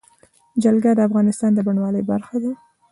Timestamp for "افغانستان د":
1.07-1.59